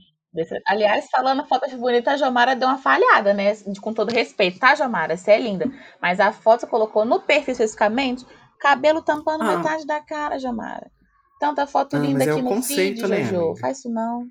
[0.66, 3.52] Aliás, falando fotos bonitas, a Jomara deu uma falhada, né?
[3.54, 5.16] De- Com todo respeito, tá, Jomara?
[5.16, 5.70] Você é linda.
[6.02, 8.24] Mas a foto você colocou no perfil especificamente,
[8.58, 9.56] cabelo tampando Ah.
[9.58, 10.90] metade da cara, Jomara.
[11.44, 13.36] Tanta foto Ah, linda é aqui o no conceito, feed, né, Jojo.
[13.42, 13.60] amiga?
[13.60, 14.26] Faz isso não.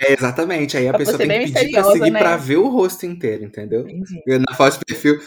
[0.00, 0.76] É, exatamente.
[0.76, 2.18] Aí a Pra pessoa tem que pedir pra seguir né?
[2.18, 3.88] pra ver o rosto inteiro, entendeu?
[3.88, 4.22] Entendi.
[4.50, 5.20] Na foto de perfil,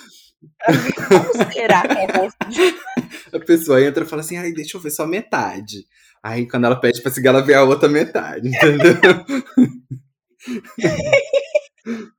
[1.08, 2.76] Como será que é o rosto de
[3.34, 5.86] a pessoa entra e fala assim, ai, deixa eu ver só metade.
[6.22, 8.98] Aí quando ela pede pra seguir, ela vê a outra metade, entendeu?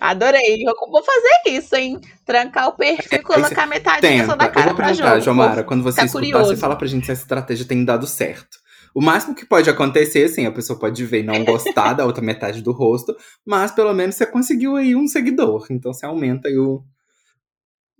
[0.00, 0.62] Adorei.
[0.66, 2.00] Eu vou fazer isso, hein?
[2.24, 4.46] Trancar o perfil e colocar metade só da Tenta.
[4.46, 5.20] Eu cara vou pra jogo.
[5.20, 6.50] Jomara, quando você ficar escutar, curioso.
[6.50, 8.58] você fala pra gente se essa estratégia tem dado certo.
[8.94, 12.22] O máximo que pode acontecer, assim, a pessoa pode ver e não gostar da outra
[12.22, 15.66] metade do rosto, mas pelo menos você conseguiu aí um seguidor.
[15.70, 16.82] Então você aumenta aí o.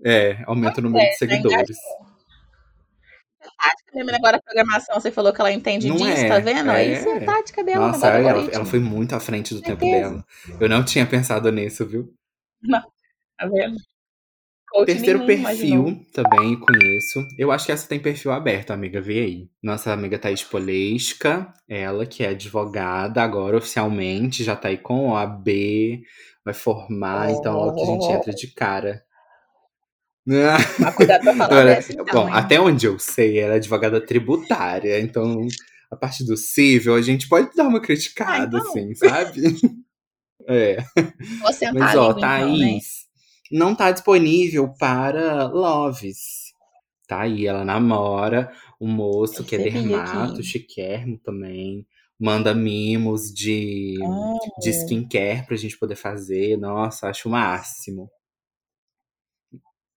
[0.05, 1.77] É, aumenta o número de já seguidores.
[3.61, 6.71] Tática mesmo agora a programação, você falou que ela entende Não disso, é, tá vendo?
[6.71, 6.85] é.
[6.93, 10.25] Isso é a tática dela, Nossa, ela, ela foi muito à frente do tempo dela.
[10.59, 12.13] Eu não tinha pensado nisso, viu?
[13.39, 13.77] Tá vendo?
[14.71, 15.85] Coach Terceiro nenhum imaginou.
[15.85, 17.27] perfil, também conheço.
[17.37, 19.01] Eu acho que essa tem perfil aberto, amiga.
[19.01, 19.51] Vê aí.
[19.61, 25.17] Nossa amiga Thaís Polesca, ela que é advogada agora oficialmente, já tá aí com o
[25.17, 26.03] AB,
[26.45, 29.03] vai formar, então logo que a gente entra de cara.
[30.79, 32.35] Mas cuidado pra falar dessa, então, Bom, hein?
[32.35, 35.47] até onde eu sei, ela é advogada tributária, então
[35.91, 38.71] a parte do civil a gente pode dar uma criticada, Ah, então.
[38.71, 39.41] assim, sabe?
[40.49, 40.79] É.
[41.75, 42.21] Mas, ó, língua, então, né?
[42.21, 42.85] Thaís
[43.53, 46.51] não tá disponível para Loves.
[47.07, 50.43] Tá aí, ela namora um moço que é dermato, aqui.
[50.43, 51.87] chiquérrimo também.
[52.19, 54.39] Manda mimos de, Hum.
[54.61, 56.57] de skincare pra gente poder fazer.
[56.57, 58.11] Nossa, acho o máximo.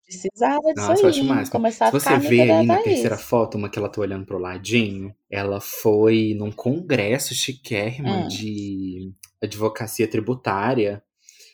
[0.06, 1.52] Precisava disso Nossa, aí, máximo.
[1.52, 3.22] Começar Se a você vê aí na terceira Thaís.
[3.28, 8.28] foto, uma que ela tá olhando pro ladinho, ela foi num congresso chiquérrimo Hum.
[8.28, 9.12] de
[9.42, 11.04] advocacia tributária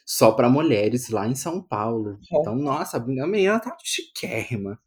[0.05, 2.19] só pra mulheres lá em São Paulo.
[2.31, 2.41] Ó.
[2.41, 4.79] Então, nossa, a menina tá chiquérrima.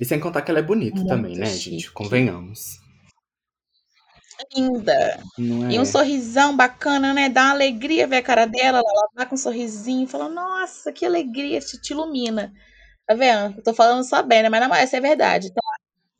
[0.00, 1.70] E sem contar que ela é bonita Muito também, né, chique.
[1.70, 1.92] gente?
[1.92, 2.78] Convenhamos.
[4.54, 4.92] Linda.
[4.92, 5.72] É?
[5.72, 7.28] E um sorrisão bacana, né?
[7.28, 8.78] Dá uma alegria ver a cara dela.
[8.78, 12.52] Ela vai com um sorrisinho, fala, nossa, que alegria, isso te ilumina.
[13.06, 13.56] Tá vendo?
[13.58, 14.48] Eu tô falando só bem, né?
[14.48, 15.52] Mas não, essa é verdade.
[15.52, 15.60] Tá?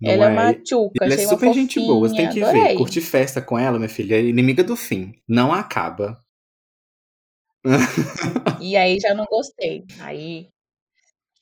[0.01, 0.33] Não ela é, é?
[0.33, 2.59] uma tchuca, Ela é super gente boa, você tem que fofinha, ver.
[2.59, 2.77] adorei.
[2.77, 5.15] Curtir festa com ela, minha filha, é inimiga do fim.
[5.29, 6.25] Não acaba.
[8.61, 9.85] E aí já não gostei.
[10.01, 10.49] Aí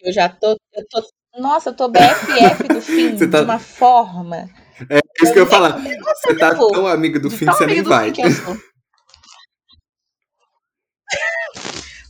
[0.00, 1.02] eu já tô, eu tô
[1.40, 4.48] nossa, eu tô BFF do fim tá- de uma forma.
[4.88, 5.78] É isso que eu ia falar.
[5.80, 6.70] Você tá vou.
[6.70, 8.12] tão amiga do de fim que você nem vai.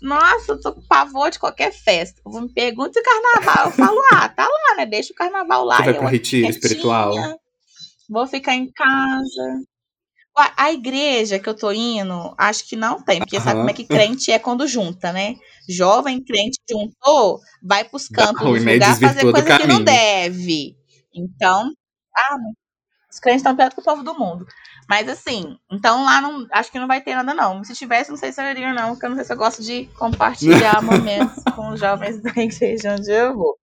[0.00, 2.20] Nossa, eu tô com pavor de qualquer festa.
[2.24, 3.66] Eu me pergunta se carnaval.
[3.66, 4.86] Eu falo, ah, tá lá, né?
[4.86, 5.78] Deixa o carnaval lá.
[5.78, 7.14] Você vai pro retiro espiritual?
[8.08, 9.60] Vou ficar em casa.
[10.38, 13.58] Ué, A igreja que eu tô indo, acho que não tem, porque sabe Aham.
[13.60, 15.34] como é que crente é quando junta, né?
[15.68, 20.76] Jovem crente juntou, vai pros cantos dos lugares fazer coisa que não deve.
[21.14, 21.72] Então,
[22.16, 22.36] ah,
[23.10, 24.46] os crentes estão pior que o povo do mundo.
[24.88, 27.62] Mas assim, então lá não, acho que não vai ter nada não.
[27.64, 29.62] Se tivesse, não sei se eu iria não, porque eu não sei se eu gosto
[29.62, 33.58] de compartilhar momentos com os jovens da igreja onde eu vou.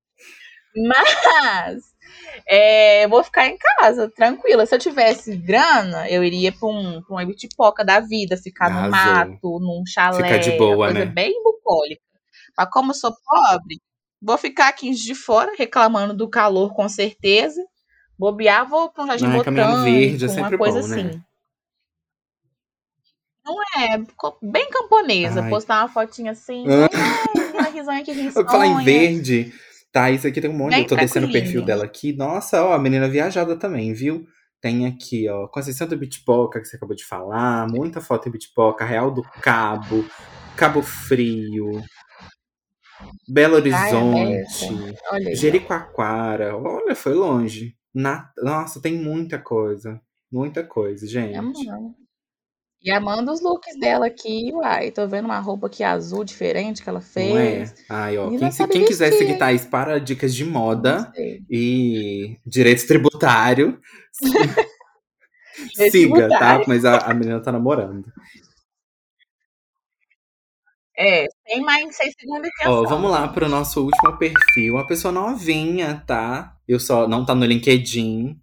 [0.76, 1.95] Mas
[2.48, 4.66] é, eu vou ficar em casa, tranquila.
[4.66, 8.78] Se eu tivesse grana, eu iria pra um, pra uma bitipoca da vida, ficar no
[8.80, 9.32] Arrasou.
[9.34, 11.06] mato, num chalé, Ficar de boa, uma coisa né?
[11.06, 12.02] bem bucólica.
[12.58, 13.82] Mas como eu sou pobre,
[14.22, 17.62] vou ficar aqui de fora, reclamando do calor com certeza.
[18.18, 20.96] Bobear, vou pra um jardim Ai, botânico, verde é uma coisa bom, né?
[21.02, 21.22] assim.
[23.44, 23.98] Não é,
[24.42, 25.50] bem camponesa, Ai.
[25.50, 26.90] postar uma fotinha assim, Ah.
[26.92, 28.86] ai, aquela risonha que Eu vou falar em risonha.
[28.86, 29.54] verde.
[29.96, 30.72] Tá, isso aqui tem um monte.
[30.72, 32.12] Bem eu tô descendo o perfil dela aqui.
[32.12, 34.28] Nossa, ó, a menina viajada também, viu?
[34.60, 37.66] Tem aqui, ó, Conceição do Bitpoca, que você acabou de falar.
[37.70, 38.84] Muita foto em Bitpoca.
[38.84, 40.04] Real do Cabo.
[40.58, 41.82] Cabo Frio.
[43.26, 44.66] Belo Horizonte.
[44.66, 45.00] aberta.
[45.12, 45.34] Olha.
[45.34, 46.58] Jericoacoara.
[46.58, 47.78] Olha, foi longe.
[47.94, 48.34] Na...
[48.40, 50.02] Nossa, tem muita coisa.
[50.30, 51.38] Muita coisa, gente.
[51.38, 51.96] Amando.
[52.86, 54.92] E amando os looks dela aqui, uai.
[54.92, 57.02] Tô vendo uma roupa aqui azul diferente que ela é?
[57.02, 57.74] fez.
[57.90, 58.30] Ai, ó.
[58.30, 59.40] Quem, se- quem quiser seguir?
[59.40, 61.12] Thaís para dicas de moda
[61.50, 63.82] e direito tributário,
[65.74, 66.38] Direito siga, tá?
[66.38, 66.66] tributário.
[66.68, 68.06] Mas a, a menina tá namorando.
[70.98, 72.72] É, sem mais, sem segunda intenção.
[72.72, 74.76] Ó, vamos lá pro nosso último perfil.
[74.76, 76.56] Uma pessoa novinha, tá?
[76.68, 78.40] Eu só não tá no LinkedIn.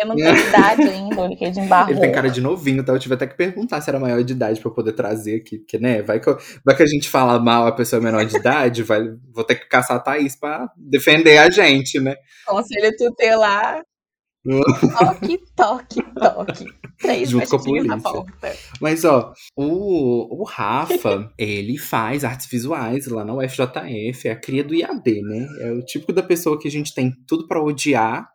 [0.00, 1.90] Eu não tenho idade ainda, o LinkedIn barrou.
[1.90, 2.92] Ele tem cara de novinho, tá?
[2.92, 5.58] Eu tive até que perguntar se era maior de idade pra eu poder trazer aqui.
[5.58, 8.24] Porque, né, vai que, eu- vai que a gente fala mal a pessoa é menor
[8.24, 9.02] de idade, vai,
[9.34, 12.16] vou ter que caçar a Thaís pra defender a gente, né?
[12.46, 13.82] Conselho tutelar.
[14.98, 16.64] toque, toque, toque.
[16.98, 18.24] Três Junto com a polícia.
[18.80, 24.64] Mas, ó, o, o Rafa, ele faz artes visuais lá na UFJF, é a cria
[24.64, 25.46] do IAD, né?
[25.60, 28.26] É o típico da pessoa que a gente tem tudo pra odiar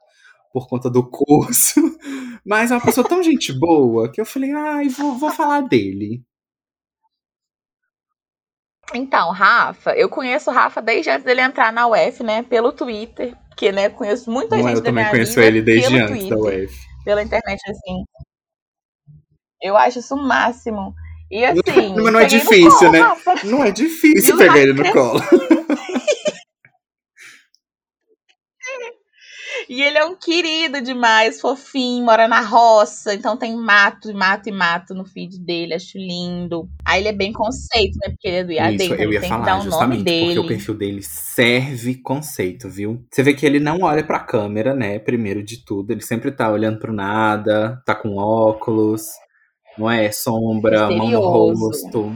[0.55, 1.81] por conta do curso.
[2.45, 6.23] Mas é uma pessoa tão gente boa que eu falei, ai, vou, vou falar dele.
[8.93, 12.41] Então, Rafa, eu conheço o Rafa desde antes dele entrar na UF, né?
[12.43, 13.35] Pelo Twitter.
[13.49, 14.67] Porque, né, conheço muita Não é?
[14.69, 16.79] gente Eu da também minha conheço ele desde antes da Twitter, UF.
[17.03, 18.05] pela internet, assim.
[19.61, 20.93] Eu acho isso o máximo.
[21.29, 21.95] E assim.
[21.95, 22.99] Mas não é difícil, colo, né?
[23.01, 23.35] Rafa.
[23.43, 25.19] Não é difícil pegar ele no colo.
[29.69, 34.51] E ele é um querido demais, fofinho, mora na roça, então tem mato, mato e
[34.51, 36.69] mato no feed dele, acho lindo.
[36.85, 38.09] Aí ele é bem conceito, né?
[38.11, 39.57] Porque ele é do IAD, Isso, então eu ele ia tem que dar falar o
[39.57, 40.39] nome justamente, porque dele.
[40.39, 43.03] o perfil dele serve conceito, viu?
[43.11, 44.99] Você vê que ele não olha pra câmera, né?
[44.99, 49.07] Primeiro de tudo, ele sempre tá olhando pro nada, tá com óculos,
[49.77, 50.11] não é?
[50.11, 51.65] Sombra, mão no Misterioso.
[51.71, 52.15] rosto.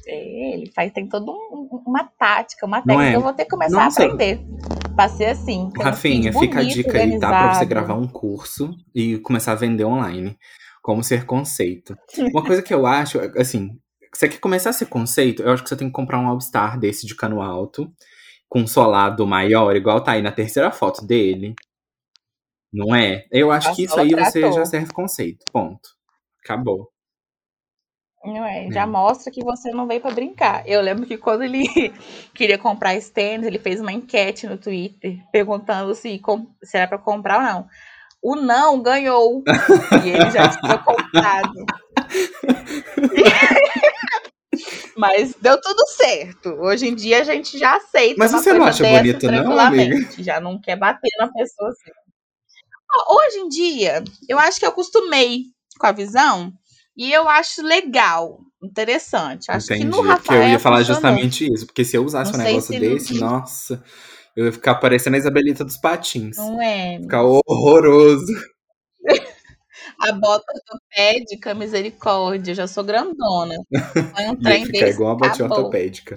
[0.15, 3.09] ele faz, tem toda um- uma tática, uma técnica.
[3.11, 3.15] é?
[3.15, 4.01] Eu vou ter que começar Nossa.
[4.01, 4.39] a aprender.
[4.95, 5.69] Pra ser assim.
[5.77, 7.29] um Rafinha, fica a dica aí, tá?
[7.29, 7.69] Pra você organizado.
[7.69, 10.37] gravar um curso e começar a vender online.
[10.83, 11.95] Como ser conceito.
[12.33, 13.69] Uma coisa que eu acho, assim,
[14.13, 16.77] você quer começar a ser conceito, eu acho que você tem que comprar um All-Star
[16.79, 17.89] desse de cano alto,
[18.49, 21.53] com solado maior, igual tá aí na terceira foto dele.
[22.73, 23.25] Não é?
[23.31, 24.57] Eu acho que isso aí você tratou.
[24.59, 25.43] já serve conceito.
[25.51, 25.89] Ponto.
[26.43, 26.89] Acabou.
[28.23, 28.71] Não é, É.
[28.71, 30.63] já mostra que você não veio pra brincar.
[30.67, 31.63] Eu lembro que quando ele
[32.35, 36.21] queria comprar esse tênis, ele fez uma enquete no Twitter perguntando se,
[36.63, 37.67] se era pra comprar ou não.
[38.23, 39.43] O não ganhou.
[40.05, 41.65] e ele já tinha comprado.
[44.97, 46.49] Mas deu tudo certo.
[46.59, 48.15] Hoje em dia a gente já aceita.
[48.19, 50.23] Mas você não acha bonito, não, tranquilamente.
[50.23, 51.91] Já não quer bater na pessoa assim.
[53.09, 55.45] Hoje em dia, eu acho que eu acostumei
[55.79, 56.51] com a visão
[57.05, 59.49] e eu acho legal, interessante.
[59.49, 59.89] Acho Entendi.
[59.91, 61.65] que no Rafael eu ia falar justamente isso.
[61.65, 63.83] Porque se eu usasse Não um negócio se- desse, nossa,
[64.35, 66.37] eu ia ficar parecendo a Isabelita dos Patins.
[66.37, 66.99] Não é?
[67.01, 68.25] Ficar horroroso.
[69.99, 73.55] A bota ortopédica, misericórdia, eu já sou grandona.
[74.15, 75.57] Põe um trem desse, igual botinha acabou.
[75.59, 76.15] ortopédica.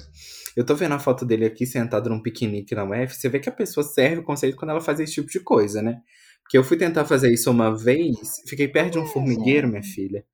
[0.57, 3.15] Eu tô vendo a foto dele aqui sentado num piquenique na UF.
[3.15, 5.83] Você vê que a pessoa serve o conceito quando ela faz esse tipo de coisa,
[5.83, 5.97] né?
[6.43, 8.15] Porque eu fui tentar fazer isso uma vez,
[8.49, 10.25] fiquei perto de um formigueiro, minha filha.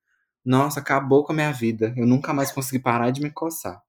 [0.44, 1.92] Nossa, acabou com a minha vida.
[1.96, 3.82] Eu nunca mais consegui parar de me coçar.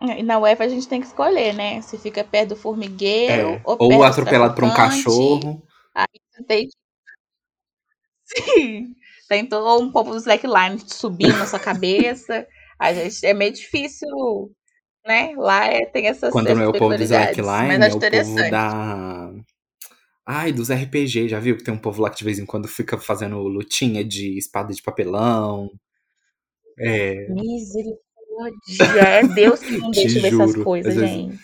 [0.00, 1.82] E na UF a gente tem que escolher, né?
[1.82, 3.62] Se fica perto do formigueiro É.
[3.64, 5.62] ou, Ou atropelado por um cachorro.
[6.48, 6.68] Tem...
[8.24, 8.94] Sim.
[9.28, 12.46] Tem todo um povo do slackline subindo na sua cabeça.
[12.78, 14.08] A gente é meio difícil,
[15.06, 15.34] né?
[15.36, 18.50] Lá é, tem essas Quando não é o povo do Slackline, Mas é o povo
[18.50, 19.30] da.
[20.32, 21.56] Ai, dos RPG, já viu?
[21.56, 24.72] Que tem um povo lá que de vez em quando fica fazendo lutinha de espada
[24.72, 25.68] de papelão.
[26.78, 27.98] É, Misericórdia.
[29.08, 31.40] É Deus que não deixa ver essas coisas, vezes- gente.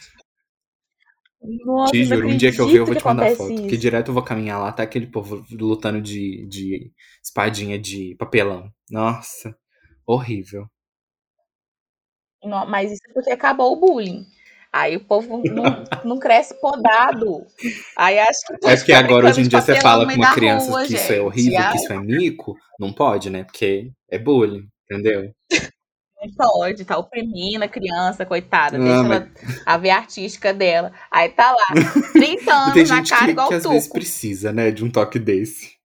[1.65, 3.53] Nossa, te juro, um dia que eu ver eu vou te mandar foto.
[3.53, 3.63] isso.
[3.63, 8.71] Porque direto eu vou caminhar lá, tá aquele povo lutando de, de espadinha de papelão.
[8.89, 9.57] Nossa,
[10.07, 10.69] horrível.
[12.45, 14.25] Não, mas isso é porque acabou o bullying.
[14.73, 15.65] Aí o povo não,
[16.05, 17.47] não cresce podado.
[17.97, 20.85] Aí acho que É porque agora hoje em dia você fala com uma criança rua,
[20.87, 21.21] que isso é gente.
[21.21, 23.45] horrível, Ai, que isso é mico, não pode, né?
[23.45, 25.33] Porque é bullying, entendeu?
[26.19, 28.77] Não pode, tá oprimindo a criança, coitada.
[28.79, 30.93] Não, deixa mas- ela a ver a artística dela.
[31.11, 31.67] Aí tá lá,
[32.13, 33.95] 30 anos Tem na gente cara que, igual que às vezes Tuco.
[33.99, 35.77] precisa, né, de um toque desse.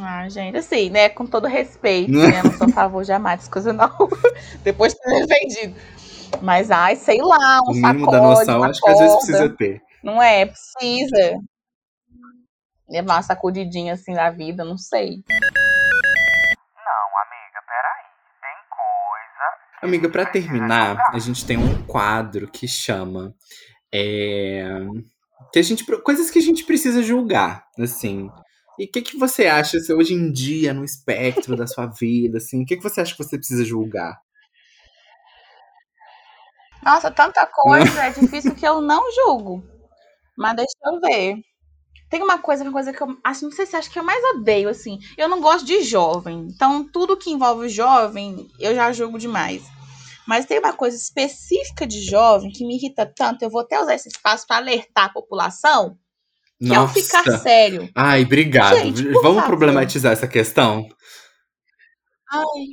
[0.00, 1.08] Ah, gente, assim, né?
[1.08, 2.42] Com todo respeito, né?
[2.42, 3.88] Não sou a favor jamais dessas coisas, não.
[4.62, 5.74] Depois de ter vendido.
[6.42, 9.12] Mas, ai, sei lá, um O mínimo sacode, da noção, uma acho que às vezes
[9.14, 9.26] corda.
[9.26, 9.82] precisa ter.
[10.02, 10.46] Não é?
[10.46, 11.38] Precisa.
[12.88, 15.22] Levar uma sacudidinha assim na vida, não sei.
[15.28, 18.06] Não, amiga, peraí.
[18.40, 23.34] Tem coisa Amiga, pra terminar, a gente tem um quadro que chama.
[23.92, 24.64] é,
[25.52, 28.30] que a gente, coisas que a gente precisa julgar, assim.
[28.78, 32.38] E o que, que você acha, se hoje em dia, no espectro da sua vida,
[32.38, 34.18] assim, o que, que você acha que você precisa julgar?
[36.82, 39.62] Nossa, tanta coisa, é difícil que eu não julgo.
[40.36, 41.36] Mas deixa eu ver.
[42.08, 44.22] Tem uma coisa, uma coisa que eu acho, não sei se acho que eu mais
[44.36, 44.98] odeio, assim.
[45.16, 46.48] Eu não gosto de jovem.
[46.50, 49.62] Então, tudo que envolve jovem, eu já julgo demais.
[50.26, 53.94] Mas tem uma coisa específica de jovem que me irrita tanto, eu vou até usar
[53.94, 55.98] esse espaço para alertar a população,
[56.58, 57.90] que é o ficar sério.
[57.94, 58.76] Ai, obrigado.
[58.76, 59.46] Gente, Vamos favor.
[59.46, 60.86] problematizar essa questão?
[62.30, 62.66] Ai,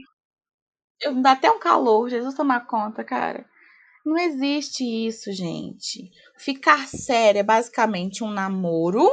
[1.02, 3.46] eu dá até um calor, Jesus tomar conta, cara.
[4.06, 6.12] Não existe isso, gente.
[6.38, 9.10] Ficar sério é basicamente um namoro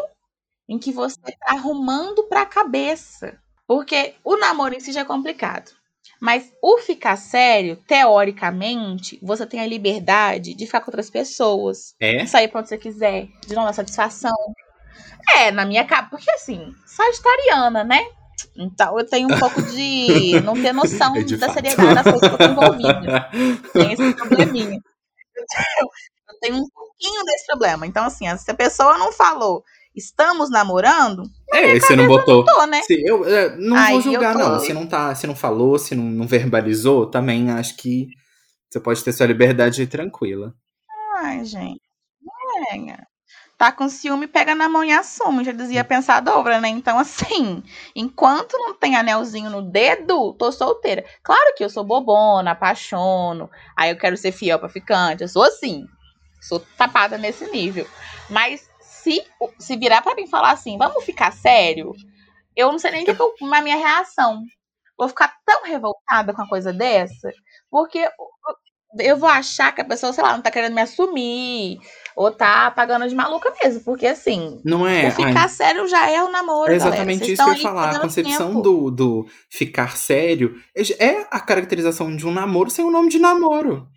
[0.69, 3.39] em que você tá arrumando pra cabeça.
[3.67, 5.71] Porque o namoro em si já é complicado.
[6.21, 12.25] Mas o ficar sério, teoricamente, você tem a liberdade de ficar com outras pessoas, É?
[12.27, 14.37] sair pra onde você quiser, de não dar satisfação.
[15.37, 18.05] É, na minha cabeça, porque assim, sagitariana, né?
[18.57, 21.53] Então eu tenho um pouco de não ter noção É da fato.
[21.55, 23.31] seriedade das coisas que eu tô envolvida.
[23.73, 24.79] Tem esse probleminha.
[26.29, 27.87] Eu tenho, um pouquinho desse problema.
[27.87, 29.63] Então, assim, se a pessoa não falou
[29.95, 32.45] estamos namorando, É, você não botou.
[32.45, 32.81] tô, né?
[32.83, 34.59] Se eu, é, não Aí vou julgar, não.
[34.59, 38.09] Se não tá, se não falou, se não, não verbalizou, também acho que
[38.71, 40.55] você pode ter sua liberdade tranquila.
[41.19, 41.81] Ai, gente.
[42.73, 42.97] É.
[43.63, 45.45] Tá com ciúme, pega na mão e assume.
[45.45, 46.69] Já dizia pensadora, né?
[46.69, 47.63] Então, assim,
[47.95, 51.05] enquanto não tem anelzinho no dedo, tô solteira.
[51.23, 53.49] Claro que eu sou bobona, apaixono.
[53.77, 55.23] Aí eu quero ser fiel pra ficante.
[55.23, 55.87] Eu sou assim.
[56.41, 57.87] Sou tapada nesse nível.
[58.29, 59.25] Mas se,
[59.61, 61.93] se virar pra mim falar assim, vamos ficar sério,
[62.57, 64.43] eu não sei nem o que eu- a minha reação.
[64.99, 67.31] Vou ficar tão revoltada com a coisa dessa,
[67.71, 68.09] porque
[68.99, 71.79] eu vou achar que a pessoa, sei lá, não tá querendo me assumir,
[72.17, 75.09] ou tá pagando de maluca mesmo, porque assim, Não é?
[75.09, 77.91] o ficar sério já é o namoro, É exatamente isso que eu ia falar.
[77.91, 80.61] A concepção do, do ficar sério
[80.99, 83.89] é a caracterização de um namoro sem o nome de namoro.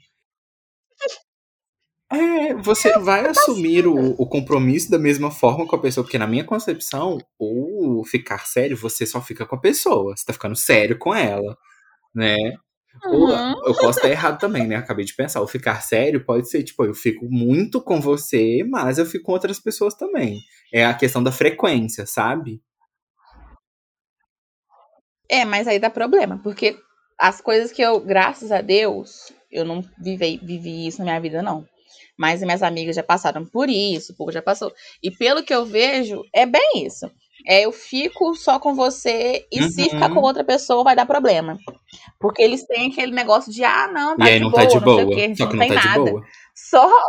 [2.12, 6.28] É, você vai assumir o, o compromisso da mesma forma com a pessoa, porque na
[6.28, 10.16] minha concepção, o ficar sério, você só fica com a pessoa.
[10.16, 11.58] Você tá ficando sério com ela,
[12.14, 12.36] né?
[13.04, 13.56] Uhum.
[13.66, 14.76] eu posso estar errado também, né?
[14.76, 15.42] Acabei de pensar.
[15.42, 19.32] O ficar sério pode ser, tipo, eu fico muito com você, mas eu fico com
[19.32, 20.42] outras pessoas também.
[20.74, 22.62] É a questão da frequência, sabe?
[25.30, 26.78] É, mas aí dá problema, porque
[27.20, 31.42] as coisas que eu, graças a Deus, eu não vivi, vivi isso na minha vida,
[31.42, 31.66] não.
[32.18, 34.72] Mas minhas amigas já passaram por isso, o povo já passou.
[35.02, 37.10] E pelo que eu vejo, é bem isso.
[37.48, 39.90] É, eu fico só com você e se Uhum.
[39.90, 41.58] ficar com outra pessoa vai dar problema.
[42.20, 44.68] Porque eles têm aquele negócio de, ah, não, tá e aí de não boa, tá
[44.70, 45.06] de não sei boa.
[45.06, 46.12] o quê, Só não que não tem tá de nada.
[46.12, 46.24] boa.
[46.56, 47.02] Só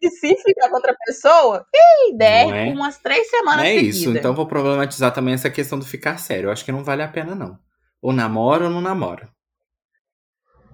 [0.00, 2.68] que se ficar com outra pessoa, ih, der Não é?
[2.70, 3.96] umas três Não semanas é seguidas.
[3.96, 4.10] isso.
[4.16, 6.48] Então vou problematizar também essa questão do ficar sério.
[6.48, 7.58] Eu acho que não vale a pena, não.
[8.02, 9.28] Ou namora ou não namora.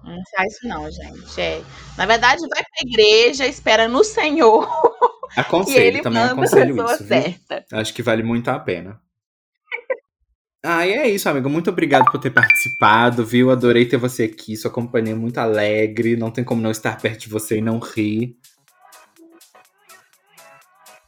[0.02, 1.40] Não faz isso não, gente.
[1.40, 1.62] É.
[1.98, 4.66] Na verdade, vai pra igreja, espera no Senhor
[5.36, 7.64] Aconselho, ele também manda a aconselho pessoa isso, certa.
[7.72, 9.00] Acho que vale muito a pena.
[10.62, 11.48] Ah, e é isso, amigo.
[11.48, 13.50] Muito obrigado por ter participado, viu?
[13.50, 14.54] Adorei ter você aqui.
[14.58, 16.16] Sua companhia é muito alegre.
[16.18, 18.36] Não tem como não estar perto de você e não rir.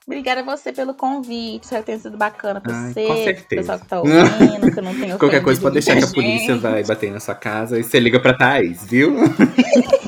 [0.06, 1.64] Obrigada a você pelo convite.
[1.64, 3.46] Espero que tenha sido bacana pra Ai, você, com certeza.
[3.48, 6.56] pessoal que tá ouvindo, que eu não tenho Qualquer coisa pode deixar que a polícia
[6.56, 9.16] vai bater na sua casa e você liga pra Thaís, viu?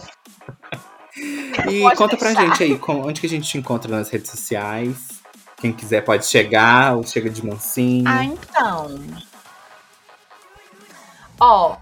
[1.71, 2.47] e Pode conta pra deixar.
[2.47, 4.97] gente aí, onde que a gente te encontra nas redes sociais?
[5.57, 8.05] Quem quiser pode chegar, ou chega de mansinho.
[8.07, 9.01] Ah, então.
[11.41, 11.77] Ó,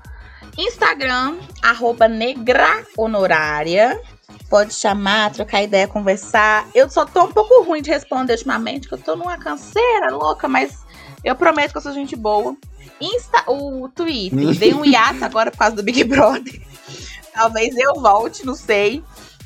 [0.57, 4.01] Instagram, arroba negra honorária.
[4.49, 6.67] Pode chamar, trocar ideia, conversar.
[6.75, 10.47] Eu só tô um pouco ruim de responder ultimamente, que eu tô numa canseira louca,
[10.49, 10.79] mas
[11.25, 12.57] eu prometo que eu sou gente boa.
[13.01, 16.61] Insta, o Twitter, dei um hiato agora por causa do Big Brother.
[17.33, 19.03] Talvez eu volte, não sei.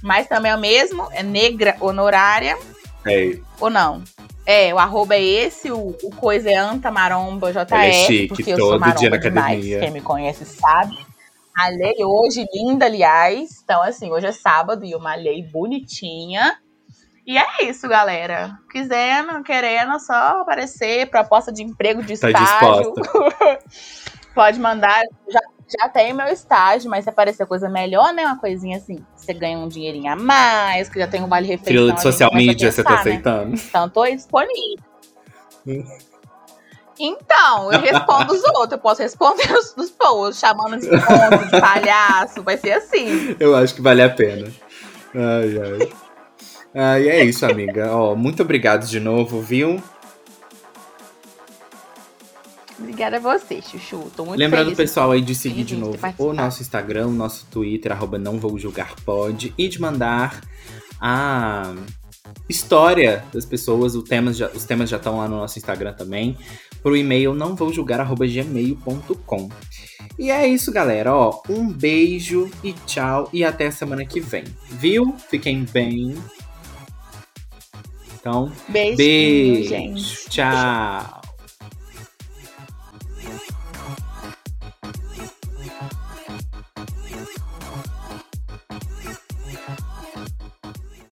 [0.06, 2.56] Mas também é o mesmo, é negra honorária.
[3.04, 4.04] É, Ou não?
[4.46, 8.52] É, o arroba é esse, o, o coisa é Anta Maromba Ela é chique, porque
[8.52, 9.80] eu todo sou maromba dia na demais, academia.
[9.80, 10.96] quem me conhece sabe.
[11.56, 13.60] Malhei hoje, linda, aliás.
[13.64, 16.56] Então, assim, hoje é sábado e eu malhei bonitinha.
[17.26, 18.56] E é isso, galera.
[18.70, 22.94] Quisendo, querendo, só aparecer, proposta de emprego de Tá estágio.
[24.32, 25.02] Pode mandar.
[25.28, 28.24] Já, já tem meu estágio, mas se aparecer coisa melhor, né?
[28.24, 31.72] Uma coisinha assim, você ganha um dinheirinho a mais, que já tem um vale refeição.
[31.72, 33.10] Fila a de social media, você tá pensar, né?
[33.10, 33.54] aceitando?
[33.54, 34.84] Então, tô disponível.
[36.98, 38.72] Então, eu respondo os outros.
[38.72, 42.42] Eu posso responder os dos posts, chamando de ponto, de palhaço.
[42.42, 43.36] Vai ser assim.
[43.38, 44.48] Eu acho que vale a pena.
[45.14, 45.92] Ai, ai.
[46.74, 47.90] Ah, e é isso, amiga.
[47.90, 49.82] Ó, muito obrigado de novo, viu?
[52.78, 54.10] Obrigada a você, Chuchu.
[54.16, 57.46] Tô muito Lembrando o pessoal aí de seguir de novo o nosso Instagram, o nosso
[57.50, 60.40] Twitter, arroba não vou julgar pode, e de mandar
[61.00, 61.74] a
[62.48, 66.36] história das pessoas, o temas já- os temas já estão lá no nosso Instagram também,
[66.82, 69.48] pro e-mail não vou julgar arroba gmail.com.
[70.18, 71.14] E é isso, galera.
[71.14, 74.44] Ó, um beijo e tchau e até semana que vem.
[74.70, 75.14] Viu?
[75.30, 76.14] Fiquem bem.
[78.20, 79.68] Então, Beijinho, beijo.
[79.68, 80.28] gente.
[80.28, 81.15] Tchau.